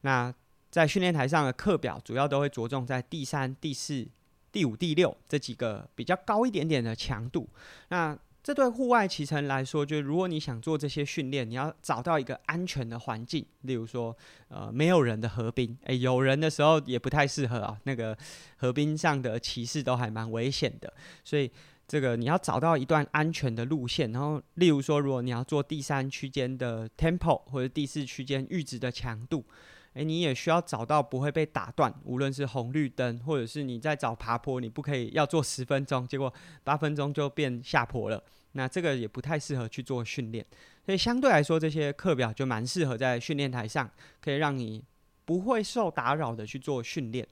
[0.00, 0.34] 那
[0.70, 4.08] 在训练台上的课表，主要都会着重在第三、第四。
[4.52, 7.48] 第五、第六这几个比较高一点点的强度，
[7.88, 14.16] 那这对户外骑乘来说，就如果你想做这些训练，你要找到一个安全的环境，例如说，
[14.48, 17.78] 呃，没有人的河滨，诶，有人的时候也不太适合啊。
[17.84, 18.16] 那个
[18.56, 20.90] 河滨上的骑士都还蛮危险的，
[21.22, 21.50] 所以
[21.86, 24.10] 这个你要找到一段安全的路线。
[24.10, 29.44] 然后，例如说，如果你要做第三区间的 tempo 或者第四区间阈值的强度。
[29.94, 38.22] 诶，你也需要找到不会被打断，无论是红绿灯，或者是你在找爬坡，你不可以要做十分钟，结果八分钟就变下坡了。
[38.52, 40.44] 那这个也不太适合去做训练，
[40.84, 43.88] 所以相对来说，这些课表就蛮适合在训练台上，
[44.20, 44.82] 可以让你
[45.24, 47.26] 不会受打扰的去做训练。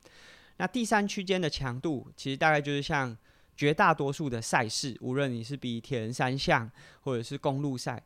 [0.59, 3.17] 那第三区间的强度，其实大概就是像
[3.57, 8.03] 绝大多数的赛事，无论你是比铁人三项，或者是公路赛。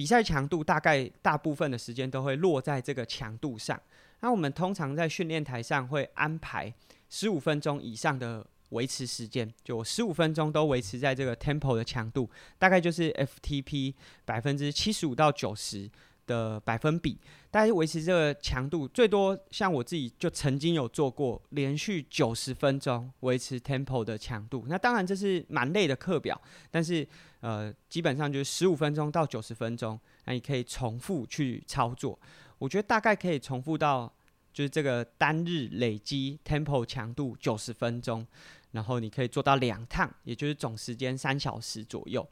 [0.00, 3.78] 比赛强度大概大部分的时间都会落在这个强度上。
[4.20, 6.72] 那我们通常在训练台上会安排
[7.10, 13.92] 十五分钟以上的维持时间，就十五分钟都维持在这个 tempo 的强度，大概就是 FTP
[14.24, 15.86] 百分之七十五到九十
[16.30, 17.18] 的百分比。
[17.50, 24.64] 大概维持这个强度，最多像我自己就曾经有做过连续九十分钟维持 tempo 的强度。
[24.68, 26.40] 那当然这是蛮累的课表，
[26.70, 27.06] 但是。
[27.40, 32.20] 呃，基本上就是十五分钟到九十分钟，那你可以重复去操作。
[32.58, 34.12] 我觉得大概可以重复到
[34.52, 38.26] 就是这个单日累积 tempo 强度九十分钟，
[38.72, 42.28] 然后你可以做到两趟，也就是总时间三小时左右。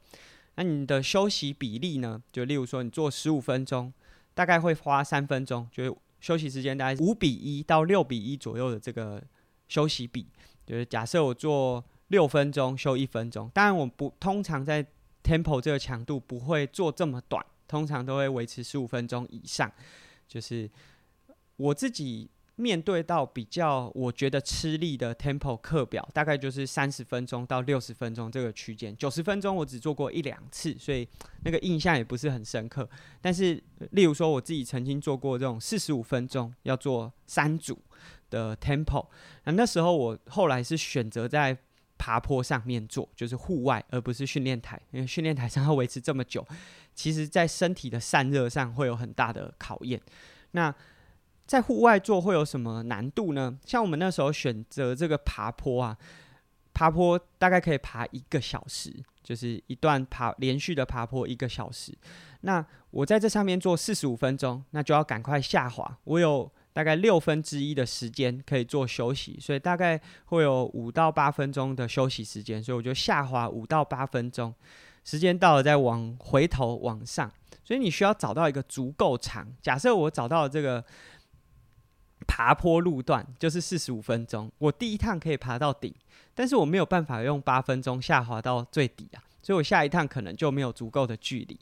[0.59, 2.21] 那你的休息比例呢？
[2.33, 3.93] 就例如说你做十五分钟，
[4.33, 9.23] 大概会花三分钟，就是休息时间大概五比一到六比一左右的这个
[9.69, 10.27] 休息比。
[10.65, 14.85] 就是假设我做六分钟休一分钟，当然我不通常在
[15.23, 19.71] Tempo 这个强度不会做这么短，通常都会维持十五分钟以上。
[20.27, 20.69] 就是
[21.55, 28.95] 我自己面对到比较我觉得吃力的 Tempo 课表，大概就是三十分钟到六十分钟这个区间。
[28.97, 31.07] 九十分钟我只做过一两次，所以
[31.45, 32.87] 那个印象也不是很深刻。
[33.21, 37.79] 但是，例如说我自己曾经做过这种四十五分钟要做三组
[38.29, 39.07] 的 Tempo，
[39.45, 41.57] 那那时候我后来是选择在
[41.97, 46.45] 爬坡上面做，就是户外，而不是训练台，因为训练台上要维持这么久，
[46.93, 50.01] 其实在身体的散热上会有很大的考验。
[50.51, 50.75] 那
[51.49, 53.57] 在户外做会有什么难度呢？
[53.65, 55.97] 像我们那时候选择这个爬坡啊，
[56.75, 61.91] 爬坡大概可以爬一个小时，就是一段爬连续的爬坡一个小时。
[62.41, 65.97] 那我在这上面做四十五分钟，那就要赶快下滑。
[66.03, 74.53] 我有大概六分之一的时间可以做休息，所以大概会有五到八分钟的休息时间，所以我就下滑五到八分钟。
[75.03, 77.31] 时间到了再往回头往上，
[77.63, 79.47] 所以你需要找到一个足够长。
[79.63, 80.85] 假设我找到了这个。
[82.31, 85.91] 爬坡路段就是四十五分钟，我第一趟可以爬到顶，
[86.35, 91.59] 但是我没有办法用八分钟下滑到最底啊，所以我下一趟可能就没有足够的距离。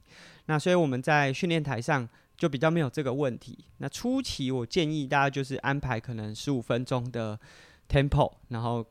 [0.47, 3.57] 那所以我们在训练台上就比较没有这个问题。
[3.77, 7.39] 那初期我建议大家就是安排可能十五分钟的
[7.89, 8.85] tempo，然后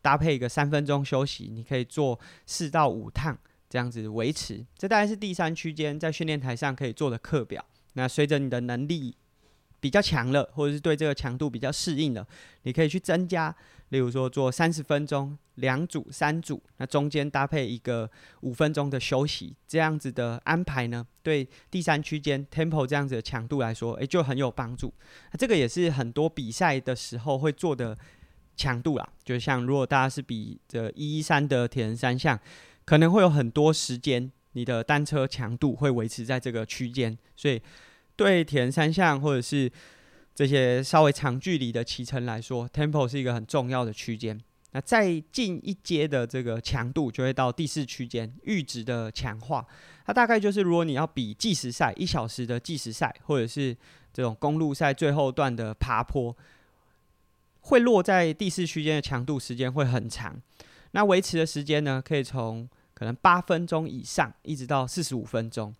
[0.00, 3.38] 搭配一个三分钟休息，你可以做四到五趟
[3.68, 4.64] 这样子维持。
[4.78, 7.62] 这大概是第三区间在训练台上可以做的课表。
[7.92, 9.14] 那随着你的能力。
[9.80, 12.26] 比较强了，或者是对这个强度比较适应了，
[12.62, 13.54] 你可以去增加，
[13.90, 18.10] 例如说做三十分钟，两组、三组，那中间搭配一个
[18.40, 24.92] 五分钟的休息，这样子的安排呢，对第三区间 tempo 这样子的强度来说，诶，就很有帮助。
[25.30, 27.96] 那这个也是很多比赛的时候会做的
[28.56, 32.38] 强度啦，就像如果大家是比这一一三的铁人三项，
[32.84, 37.62] 可能会有很多时间，你的单车强度会维持在这个区间，所以。
[38.18, 39.70] 对铁人三项或者是
[40.34, 44.36] 这些稍微长距离的骑乘来说，tempo 是一个很重要的区间。
[44.72, 49.64] 那再进一阶的这个强度，就会到第四区间阈值的强化。
[50.04, 53.74] 它大概就是，如果你要比计时赛一小时的计时赛，或者是
[54.12, 56.36] 这种公路赛最后段的爬坡，
[57.60, 60.36] 会落在第四区间的强度时间会很长。
[60.90, 65.72] 那维持的时间呢，可以从可能八分钟以上，一直到四十五分钟。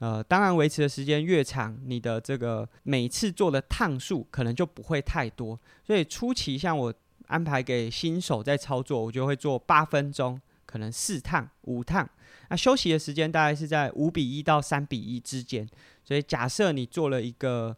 [0.00, 5.58] 呃，当然，维持的时间越长，你的这个每次做的趟数可能就不会太多。
[5.86, 6.92] 所以初期像我
[7.26, 12.08] 安排给新手在操作，我就会做八分钟，可能四趟、五趟。
[12.48, 15.68] 那休息的时间大概是在五比一到三比一之间。
[16.02, 17.76] 所以假设你做了一个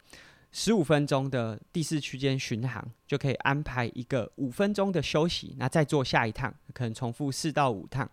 [0.53, 8.09] 十五分钟的第四区间巡航，就可以安排一个五分钟的休息，那再做下一趟，可能重复四到五趟。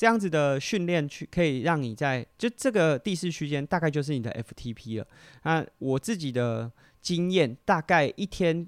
[0.00, 5.06] 这样子的训练区可以让你在就这个第四区间大概就是你的 FTP 了。
[5.42, 8.66] 那我自己的经验，大概一天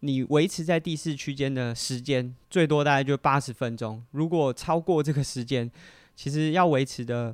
[0.00, 4.02] 你维持在第四区间的时间最多大概就八十分钟。
[4.10, 5.70] 如果超过这个时间，
[6.16, 7.32] 其实要维持的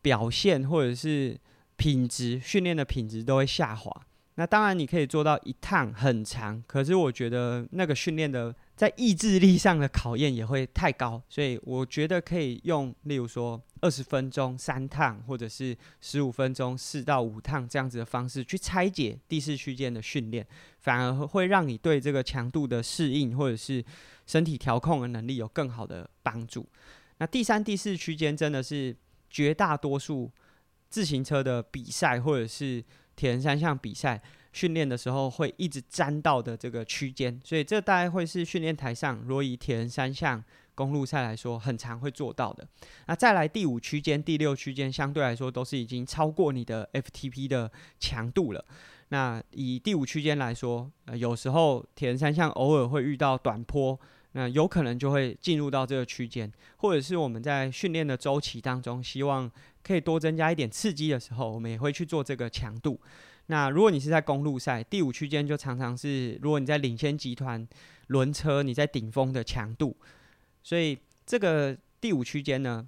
[0.00, 1.36] 表现或者是
[1.74, 3.90] 品质训练的品质都会下滑。
[4.36, 8.54] 那当然你可以做到一趟很长，可是我觉得那个训练的。
[8.80, 20.46] 在意志力上的考验也会太高，所以我觉得可以用，例如说二十分钟三趟，或者是十五分钟四到五趟这样子的方式去拆解第四区间的训练，
[20.78, 23.84] 反而会让你对这个强度的适应或者是
[24.26, 26.66] 身体调控的能力有更好的帮助。
[27.18, 28.96] 那第三、第四区间真的是
[29.28, 30.30] 绝大多数
[30.88, 32.82] 自行车的比赛或者是
[33.14, 34.22] 铁人三项比赛。
[34.52, 40.42] 训练的时候会一直粘到的这个区间，所以这大概会是训练台上，如以铁人三项
[40.74, 42.66] 公路赛来说，很常会做到的。
[43.06, 48.64] 那再来第五区间、第六区间，相对来说都是已经超过你的 FTP 的强度了。
[49.08, 53.98] 那以第五区间来说，呃，有时候铁人三项偶尔会遇到短坡，
[54.32, 59.50] 那有可能就会进入到这个区间，或者是我们在训练的周期当中，希望
[59.82, 63.00] 可以多增加一点刺激的时候，我们也会去做这个强度。
[63.50, 67.66] 那如果你是在公路赛，第五区间就常常是，如果你在领先集团
[68.06, 69.96] 轮车，你在顶峰的强度，
[70.62, 72.86] 所以这个第五区间呢，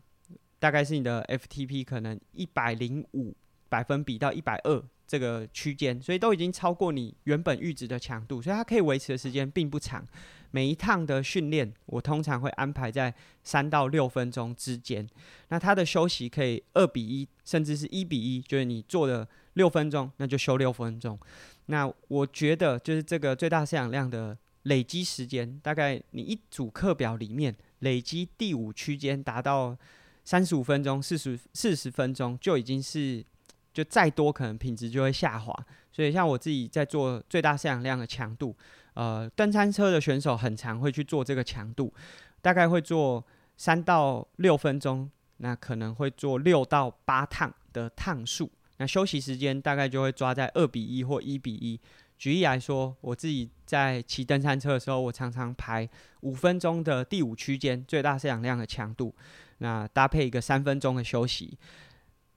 [0.60, 3.34] 大概是你的 FTP 可能一百零五
[3.68, 10.06] 百分比到一百二这个区间，所以都已经超过你原本阈值的强度，所以它可以维持的时间并不长。
[10.52, 15.04] 每一趟的训练，我通常会安排在三到六分钟之间。
[15.48, 19.26] 那它的休息可以二比一，甚至是一比一，就是你做的。
[19.54, 21.18] 六分钟，那就休六分钟。
[21.66, 29.76] 那我觉得就是这个最大摄氧量的累积时间，大概你一组课表里面累积第五区间达到
[30.24, 33.24] 三十五分钟、四十四十分钟，就已经是
[33.72, 35.54] 就再多可能品质就会下滑。
[35.92, 38.56] 所以像我自己在做最大摄氧量的强度，
[38.94, 41.92] 呃，登山车的选手很常会去做这个强度，
[42.40, 43.24] 大概会做
[43.56, 48.50] 三到六分钟，那可能会做六到八趟的趟数。
[48.82, 51.78] 那休息时间大概就会抓在二比一或一比一。
[52.18, 55.88] 举例来说，我自己在骑登山车的时候，我常常排
[56.22, 59.14] 五分钟的第五区间最大摄氧量的强度，
[59.58, 61.56] 那搭配一个三分钟的休息，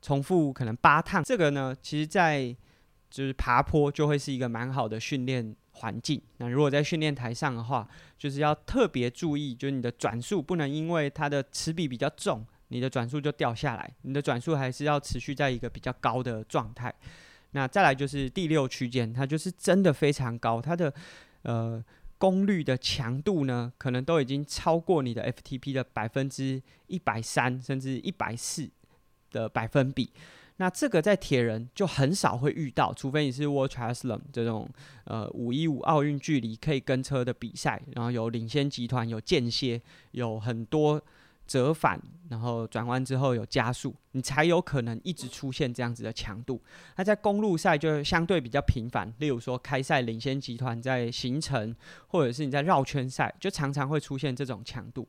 [0.04, 1.24] 重复可能八趟。
[1.24, 2.56] 这个呢，其实在
[3.10, 6.22] 就是爬坡就会是一个蛮好的训练环境。
[6.38, 7.88] 那如果在训练台上的话，
[8.20, 13.96] 就是要特别注意，就是你的转速不能因为它的齿比比较重，你的转速就掉下来。
[14.02, 16.94] 你的转速还是要持续在一个比较高的状态。
[17.52, 20.94] 那再来就是第六区间，它就是真的非常高，它的
[21.44, 21.84] 呃
[22.18, 28.70] 功率的强度呢，可能都已经超过你的 FTP 的百分之一百三，甚至一百四
[29.32, 30.12] 的百分比。
[30.58, 34.70] 那这个在铁人就很少会遇到，除非你是 World Triathlon 这种
[35.04, 41.02] 呃五一五奥运距离可以跟车的比赛，然后有领先集团，有间歇，有很多
[41.48, 46.62] 折返，然后转弯之后有加速，你才有可能一直出现这样子的强度。
[46.98, 51.76] 那在公路赛就相对比较频繁，例如说开赛领先集团在行程，
[52.08, 55.08] 或者是你在绕圈赛，就常常会出现这种强度。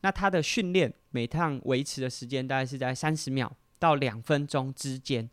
[0.00, 3.52] 那它的训练每趟维持的时间大概是在三十秒。
[3.78, 5.28] 到两分钟之间，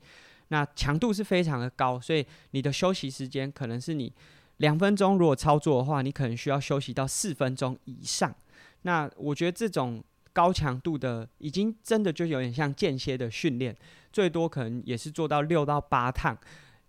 [0.49, 4.13] 那强度是非常的高，所以你的休息时间可能是你
[4.57, 8.35] 两分钟，如果操作的话，你可能需要休息到四分钟以上。
[8.81, 10.03] 那我觉得这种
[10.33, 13.75] 高强度的，已经真的就有点像间歇的训练，
[14.11, 16.37] 最多可能也是做到六到八趟，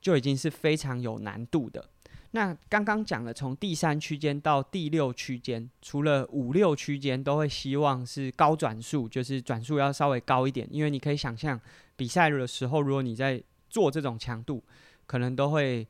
[0.00, 1.88] 就已经是非常有难度的。
[2.32, 11.60] 那刚刚讲了，从第三区间到第六区间，除了五六区间都会希望是高转速，就是转速要稍微高一点，因为你可以想象
[11.94, 13.40] 比赛的时候，如果你在
[13.70, 14.60] 做这种强度，
[15.06, 15.86] 可能都会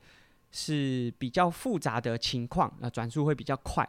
[0.51, 3.89] 是比较复杂的情况，那转速会比较快。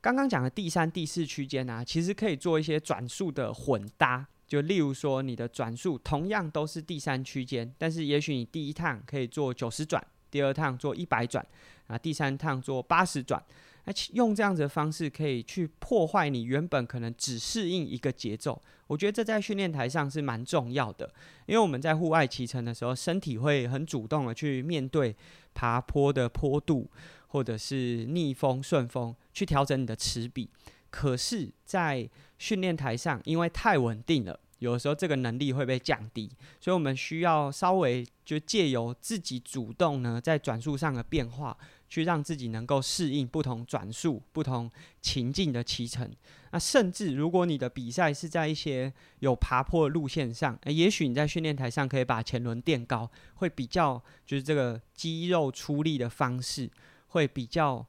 [0.00, 10.04] 刚刚讲的第三、第四区间呢，其实可以做一些转速的混搭，就例如说你的转速同样都是第三区间，但是也许你第一趟可以做九十转。
[10.30, 11.44] 第二趟做一百转，
[11.86, 13.42] 啊，第三趟做八十转，
[13.84, 18.60] 那用这样子的方式可以去破坏你原本可能只适应一个节奏。
[18.88, 21.10] 我觉得这在训练台上是蛮重要的，
[21.46, 25.16] 因为我们在户外骑乘的时候，身体会很主动的去面对
[25.54, 26.86] 爬坡的坡度，
[27.28, 30.50] 或者是逆风顺风，去调整你的齿比。
[30.90, 32.08] 可是，在
[32.38, 34.40] 训练台上，因为太稳定了。
[34.58, 36.28] 有的时候这个能力会被降低，
[36.60, 41.56] 所以我们需要稍微就借由自己主动呢，在转速上的变化，
[41.88, 44.68] 去让自己能够适应不同转速、不同
[45.00, 46.10] 情境的骑乘。
[46.50, 56.68] 那甚至如果你的比赛是在一些有爬坡路线上，欸，也许你在训练台上可以把前轮垫高，会比较就是这个肌肉出力的方式
[57.08, 57.84] 会比较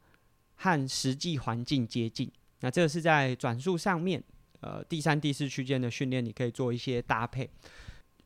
[0.56, 2.32] 和实际环境接近。
[2.60, 4.24] 那这个是在转速上面。
[4.62, 7.50] 呃，第三、第四区间的训练，你可以做一些搭配。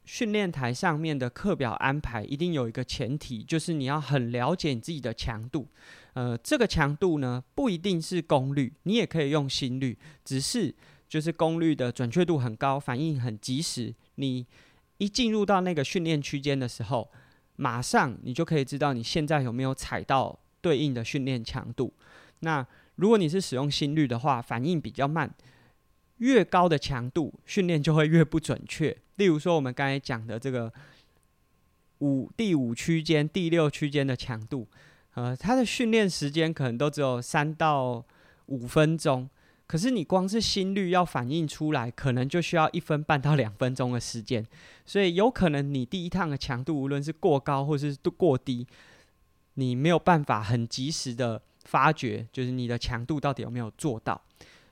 [0.04, 5.68] 训练台上面的课表安排一定有一个前提，就是你要很了解你自己的强度。
[6.14, 10.74] 呃，这个强度呢，不一定是功率，你也可以用心率，只是
[11.08, 13.94] 就是功率的准确度很高，反应很及时。
[14.16, 14.48] 你
[14.98, 17.12] 一进入到那个训练区间的时候，
[17.58, 21.94] 马上你就可以知道你现在有没有踩到对应的训练强度。
[22.40, 25.30] 那如果你是使用心率的话，反应比较慢。
[26.20, 28.96] 越高的强度训练就会越不准确。
[29.18, 30.72] 例如说，我们刚才讲的这个
[32.00, 34.66] 五第五区间、第六区间的强度，
[35.16, 38.06] 呃，它的训练时间可能都只有三到
[38.46, 39.28] 五分钟，
[39.68, 44.46] 可是你光是心率要反应出来，可能就需要一分半到两分钟的时间。
[44.86, 48.66] 所以有可能你第一趟的强度无论是过高或是过低，
[49.56, 54.22] 你没有办法很及时的发觉，就是你的强度到底有没有做到。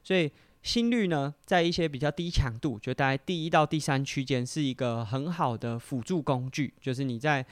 [0.03, 0.31] 所以。
[0.63, 7.43] 心率呢，在一些比较低强度，就大概第一到第三区间是一个很好的辅助工具，就是你在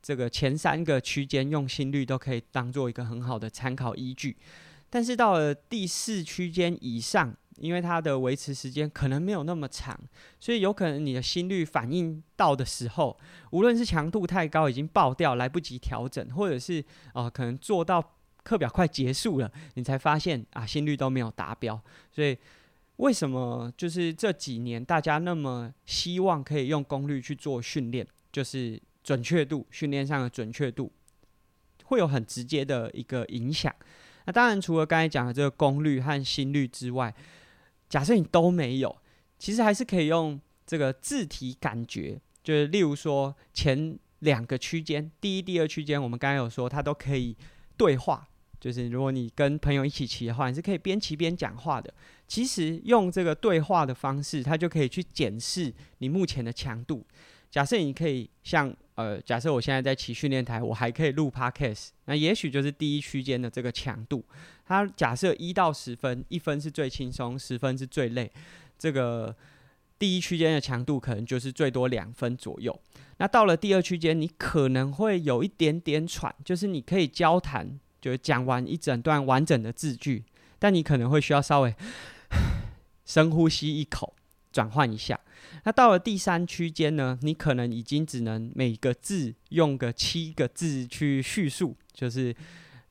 [0.00, 4.34] 这个前三个区间用心率都可以当做一个很好的参考依据。
[4.88, 9.98] 但是到了第四区间以上，因为它的维持时间可能没有那么长，
[10.38, 13.18] 所以有可能你的心率反应到的时候，
[13.50, 18.14] 无论是强度太高已经爆掉来不及调整，或者是啊、可能做到。
[18.44, 21.78] 课表快结束了，你才发现啊，心率都没有达标。
[22.10, 22.34] 所以
[22.96, 28.06] 为什么就是这几年大家那么希望可以用功率去做训练？
[28.32, 30.90] 就是准确度，训练上的准确度
[31.84, 33.74] 会有很直接的一个影响。
[34.24, 37.14] 那当然，除了刚才讲的这个功率和心率之外，
[37.88, 38.96] 假设你都没有，
[39.38, 47.36] 其实还是可以用这个字体感觉，就是例如说前两个区间，第一、第二区间，我们刚刚有说它都可以
[47.76, 48.28] 对话。
[48.60, 51.94] 就是如果你跟朋友一起骑的话，你是可以边骑边讲话的。
[52.26, 57.06] 其实用这个对话的方式，它就可以去检视你目前的强度。
[57.50, 64.24] 假设你可以像呃，假设我现在在骑训练台，我还可以录 Podcast，那也许就是第一区间的这个强度。
[64.66, 68.30] 它假设一到十分，一分是最轻松，十分是最累。
[68.78, 69.34] 这个
[69.98, 72.78] 第一区间的强度可能就是最多两分左右。
[73.18, 80.24] 那到了第二区间，你可能会有一点点喘，就是你可以交谈，就是讲完一整段完整的字句，
[80.58, 81.74] 但你可能会需要稍微
[83.06, 84.14] 深呼吸一口，
[84.52, 85.18] 转换一下。
[85.64, 92.34] 那到了第三区间呢，你可能已经只能每个字用个七个字去叙述，就是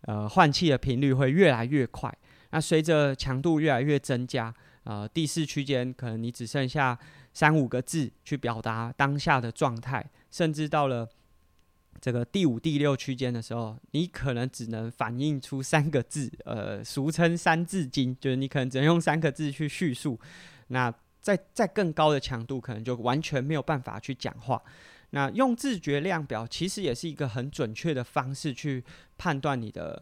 [0.01, 2.13] 呃换气的频率会越来越快。
[2.51, 4.53] 那随着强度越来越增加。
[4.83, 6.97] 呃，第四区间可能你只剩下
[7.33, 11.05] 三五个字去表达当下的状态，甚至到了
[11.99, 20.17] 这个第五、第六区间的时候，你可能只能反映出三个字，呃，俗称“三字经”，就是你可能只能用三个字去叙述。
[20.67, 20.89] 那
[21.27, 24.61] 在在更高的强度，可能就完全没有办法去讲话。
[25.09, 28.81] 那用自觉量表其实也是一个很准确的方式去
[29.17, 30.01] 判断你的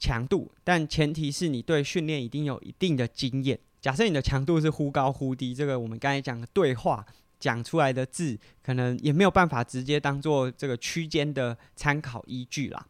[0.00, 3.56] 强度，但前提是你对训练一定有一定的经验。
[3.80, 7.06] 假设你的强度是忽高忽低，这个我们刚才讲的对话
[7.38, 12.84] 讲出来的字，可能也没有办法直接当做这个区间的参考依据啦。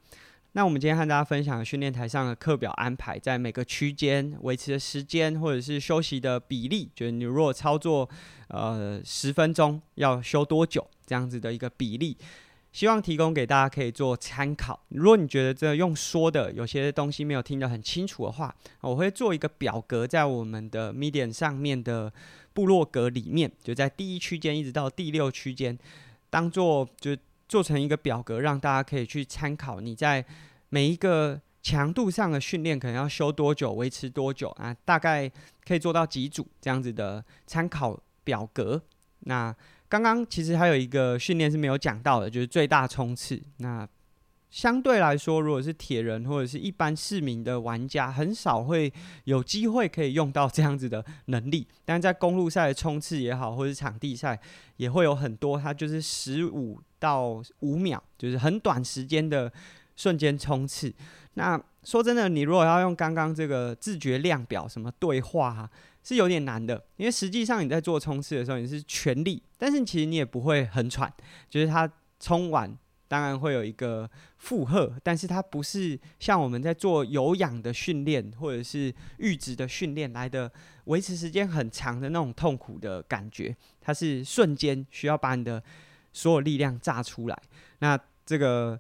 [0.57, 8.09] 那我们今天和大家分享训练台上的课表安排，在每个区间维持的时间或者是休息的比例，就是你如果操作
[8.47, 12.17] 呃十分钟要休多久这样子的一个比例。
[12.71, 14.81] 希望提供给大家可以做参考。
[14.91, 22.13] 如果你觉得这用说的有些东西没有听得很清楚的话，我会做一个表格在我们的 Medium 上面的
[22.53, 25.77] 部落格里面，就在第一区间一直到第六区间，
[26.31, 27.17] 当做就
[27.49, 29.81] 做成一个表格，让大家可以去参考。
[29.81, 30.25] 你在
[30.71, 34.77] 每一个强度上的训练可能要修多久，维持多久啊？
[34.85, 35.31] 大概
[35.67, 38.83] 可以做到几组这样子的参考表格。
[39.21, 39.55] 那
[39.89, 43.43] 刚刚其实还有一个训练是没有讲到的，就是最大冲刺。
[43.59, 43.89] 那
[44.55, 48.91] 相对来说，如果是铁人或者是一般市民的玩家，很少会
[49.25, 51.67] 有机会可以用到这样子的能力。
[51.85, 54.41] 但在公路赛的冲刺也好，或者是场地赛，
[54.77, 59.53] 也会有很多，它就是十五到五秒，就是很短时间的
[59.97, 60.95] 瞬间冲刺。
[61.33, 65.69] 那说真的，你如果要用刚刚这个自觉量表，什么对话啊，
[66.05, 71.13] 是有点难的，因为实际上你在做冲刺的时候，你是全力，但是其实你也不会很喘，
[71.51, 71.91] 就是它
[72.21, 72.73] 冲完
[73.09, 80.51] 当然会有一个负荷，但是它不是像我们在做有氧的训练或者是阈值的训练来的
[80.85, 85.63] 维持时间很长的那种痛苦的感觉，它是瞬间需要把你的
[86.13, 87.43] 所有力量炸出来。
[87.79, 88.79] 那这个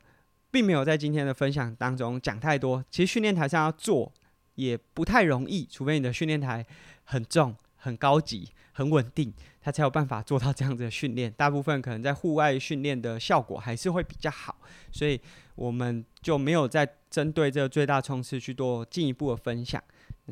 [0.50, 4.12] 并没有在今天的分享当中讲太多，其实训练台上要做
[4.54, 6.66] 也不太容易，除非你的训练台。
[7.06, 7.54] 很重、
[7.84, 9.30] 很高级、很稳定，
[9.60, 11.30] 他才有办法做到这样子的训练。
[11.36, 14.56] 大部分可能在户外训练的效果还是会比较好，
[14.90, 15.20] 所以
[15.54, 19.82] 我们就没有再针对这个最大冲刺去做进一步的分享。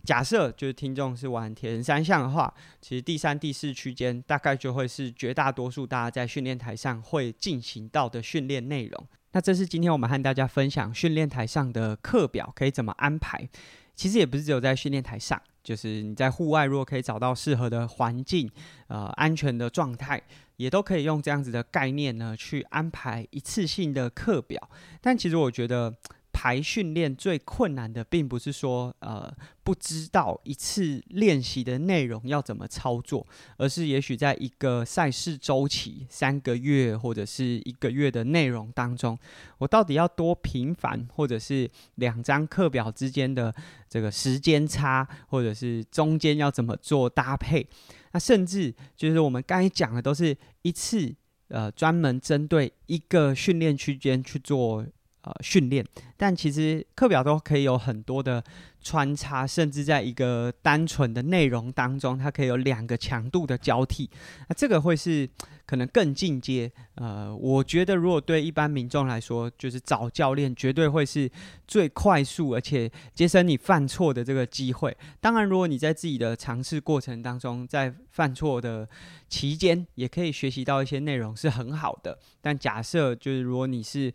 [0.07, 9.07] 假设就是听众是玩铁人三项的话，其实第三、第四区间大概就会是绝大多数大家在训练台上会进行到的训练内容。
[9.33, 13.47] 那这是今天我们和大家分享训练台上的课表可以怎么安排。
[13.95, 15.41] 其实也不是只有在训练台上。
[15.63, 18.51] 就是你在户外，如果可以找到适合的环境，
[18.89, 20.23] 呃，安全的状态，
[20.57, 24.71] 也都可以用这样子的概念呢，去安排一次性的课表。
[25.01, 25.95] 但其实我觉得。
[26.33, 33.24] 排训练最困难的，并不是说呃不知道一次练习的内容要怎么操作，
[33.59, 39.16] 而是也许在一个赛事周期三个月或者是一个月的内容当中，
[39.59, 43.55] 我到底要多频繁，或者是两张课表之间的
[43.89, 47.66] 这个时间差，或者是中间要怎么做搭配？
[48.12, 51.14] 那甚至就是我们刚才讲的，都是一次
[51.49, 54.85] 呃专门针对一个训练区间去做。
[55.23, 58.43] 呃，训练，但其实课表都可以有很多的
[58.81, 64.11] 穿插，甚至在一个单纯的内容当中，它可以有两个强度的交替。
[64.49, 65.29] 那这个会是
[65.64, 66.68] 可能更进阶。
[66.97, 71.31] 呃，我觉得如果对一般民众来说，就是找教练绝对会是
[71.68, 74.97] 最快速，而且节省你犯错的这个机会。
[75.20, 78.89] 当然，如果你在自己的尝试过程当中，在犯错的
[79.29, 82.18] 期间，也可以学习到一些内容，是很好的。
[82.41, 84.12] 但假设就是如果你是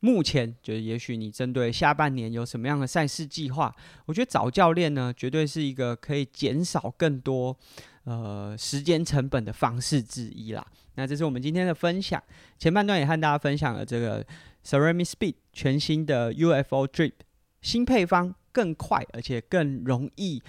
[0.00, 3.74] 目前就是，也许你针对下半年有什么样的赛事计划？
[4.06, 7.56] 我觉得找教练呢，绝对是一个可以减少更多
[8.04, 10.66] 呃时间成本的方式之一啦。
[10.94, 12.22] 那这是我们今天的分享，
[12.58, 14.26] 前半段也和大家分享了这个
[14.64, 17.12] Ceramic Speed 全新的 UFO Drip
[17.60, 20.42] 新配方，更快而且更容易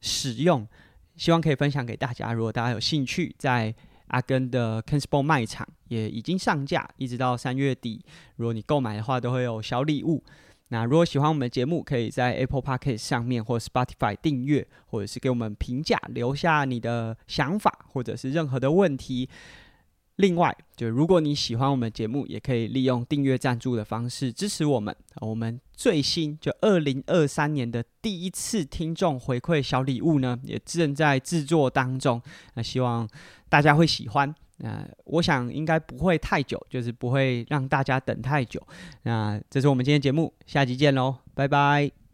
[0.00, 0.66] 使用，
[1.14, 2.32] 希望可以分享给大家。
[2.32, 3.74] 如果大家有兴趣，在
[4.08, 8.04] 阿根的 KenSport 卖场也已经上架，一直到三月底。
[8.36, 10.22] 如果你购买的话，都会有小礼物。
[10.68, 19.28] 那如果喜欢我们的节目，可以在 Apple Podcast 上面或 Spotify 订阅，或者是给我们评价，留下你的想法或者是任何的问题。
[20.16, 24.96] 另外，就如果你喜欢我们节目，也可以利用订阅赞助的方式支持我们。
[25.20, 32.20] 我们最新就二零二三年的第一次听众回馈小礼物呢，也正在制作当中。
[32.54, 33.06] 那希望
[33.48, 34.34] 大家会喜欢。
[34.58, 38.60] 那我想应该不会太久，就是不会让大家等太久。
[39.02, 42.05] 那这是我们今天节目，下集见喽，拜拜。